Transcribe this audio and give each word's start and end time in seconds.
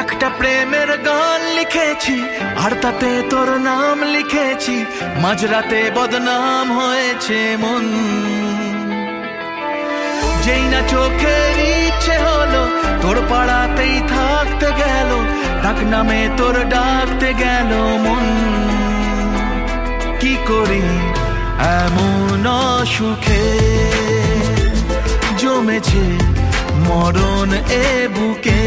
একটা 0.00 0.28
প্রেমের 0.38 0.90
গান 1.08 1.40
লিখেছি 1.58 2.16
আর 2.64 2.72
তাতে 2.82 3.10
তোর 3.30 3.48
নাম 3.68 3.98
লিখেছি, 4.14 4.76
মাঝরাতে 5.22 5.80
বদনাম 5.96 6.66
হয়েছে 6.78 7.38
মন। 7.62 7.86
যেই 10.44 10.64
না 10.72 10.80
চোখের 10.92 11.56
ইচ্ছে 11.78 12.14
হলো, 12.26 12.62
তোর 13.02 13.16
পাড়াতেই 13.30 13.96
থাকতে 14.14 14.68
গেল, 14.82 15.10
ডাক 15.62 15.78
নামে 15.92 16.20
তোর 16.38 16.56
ডাকতে 16.74 17.28
গেল 17.42 17.70
মন। 18.04 18.26
কি 20.20 20.32
করি 20.48 20.84
এমন 21.80 22.46
সুখে 22.94 23.46
জমেছে 25.40 26.04
মরণ 26.86 27.50
এ 27.84 27.86
বুকে। 28.14 28.62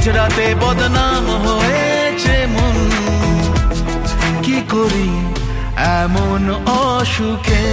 মাঝরাতে 0.00 0.46
বদনাম 0.60 1.24
হয়েছে 1.44 2.36
মন। 2.54 2.76
কি 4.42 4.58
করি 4.68 5.10
এমন 6.00 6.42
অসুখে? 6.80 7.66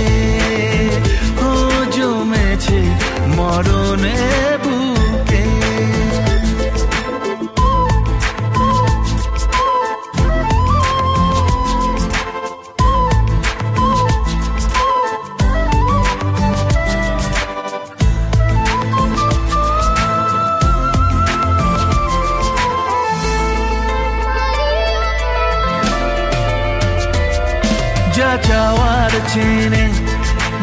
যা 28.18 28.32
চাওয়ার 28.48 29.14
চেনে 29.34 29.86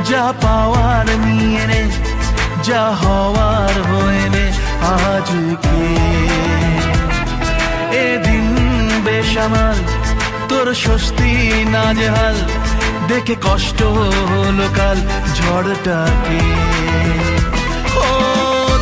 যা 0.09 0.25
পাওয়ার 0.43 1.07
নিয়ে 1.25 1.65
নে 1.67 1.83
যা 2.65 2.83
হওয়ার 3.03 3.75
হয়ে 3.91 4.27
নে 4.29 4.45
আজকে 4.95 5.81
এদিন 8.07 8.47
বেসামাল 9.07 9.79
তোর 10.49 10.67
স্বস্তি 10.85 11.33
নাজেহাল 11.75 12.37
দেখে 13.09 13.35
কষ্ট 13.43 13.81
হলো 14.31 14.67
কাল 14.77 14.99
ঝড়টাকে 15.37 16.41
ও 18.01 18.09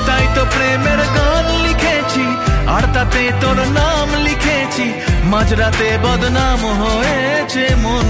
তাই 0.06 0.24
তো 0.34 0.42
প্রেমের 0.52 1.00
গান 1.16 1.41
আর 2.74 2.84
তাতে 2.94 3.22
তোর 3.42 3.58
নাম 3.78 4.08
লিখেছি, 4.26 4.86
মাঝরাতে 5.32 5.88
বদনাম 6.04 6.60
হয়েছে 6.82 7.64
মন। 7.84 8.06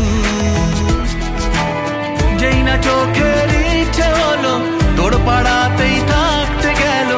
যেই 2.41 2.58
না 2.66 2.74
চোখের 2.86 3.48
ইচ্ছে 3.78 4.06
হলো, 4.18 4.55
তোর 4.96 5.12
পাড়াতেই 5.27 5.96
থাকতে 6.12 6.70
গেল, 6.83 7.11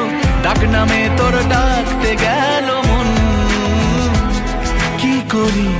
ডাক 0.45 0.61
নামে 0.75 1.01
তোর 1.19 1.35
ডাকতে 1.53 2.11
গেল 2.25 2.69
মন। 2.89 3.09
কি 5.01 5.15
করি 5.33 5.71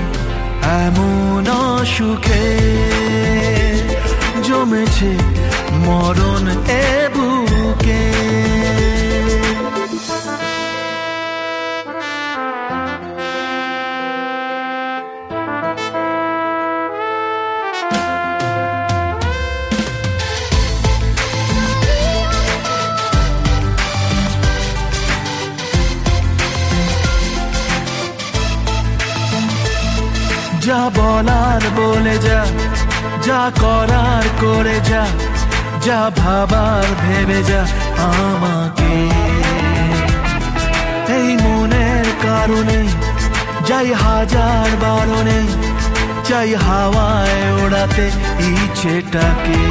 এমন 0.83 1.47
সুখে 1.95 2.47
জমেছে 4.47 5.13
মরণ 5.87 6.45
এ 6.83 6.87
বুকে। 7.15 8.05
যা 30.67 30.83
বলার 30.99 31.63
বলে 31.79 32.17
যা 32.27 32.41
যা 33.27 33.43
করার 33.63 34.25
করে 34.43 34.77
যা 34.91 35.03
যা 35.87 36.01
ভাবার 36.21 36.87
ভেবে 37.03 37.41
যা 37.51 37.63
আমাকে। 38.11 38.95
এই 41.19 41.29
মনের 41.45 42.07
কারণে 42.27 42.79
যাই 43.69 43.89
হাজার 44.05 44.71
বারণে 44.83 45.39
চাই 46.29 46.51
হাওয়ায় 46.65 47.43
ওড়াতে 47.63 48.07
ইচ্ছেটাকে। 48.53 49.63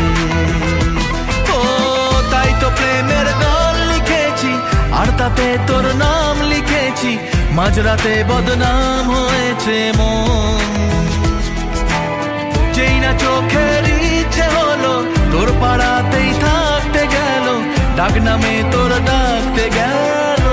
ও, 1.57 1.59
তাই 2.31 2.51
তো 2.61 2.67
প্রেমের 2.77 3.27
গান 3.41 3.75
লিখেছি, 3.91 4.51
আর 4.99 5.09
তাতে 5.19 5.47
তোর 5.67 5.85
নাম 6.03 6.35
লিখেছি, 6.51 7.11
মাঝরাতে 7.57 8.13
বদনাম 8.29 9.03
হয়েছে 9.15 9.77
মন। 9.99 10.72
যেই 12.83 12.97
না 13.05 13.11
চোখের 13.23 13.83
ইচ্ছে 14.17 14.45
হলো, 14.55 14.93
তোর 15.33 15.49
পাড়াতেই 15.61 16.29
থাকতে 16.43 17.01
গেল, 17.15 17.45
ডাক 17.97 18.15
নামে 18.27 18.53
তোর 18.73 18.91
ডাকতে 19.09 19.65
গেল। 19.77 20.45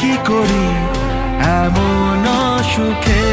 কি 0.00 0.12
করি 0.28 0.66
এমন 1.60 2.24
সুখে 2.72 3.24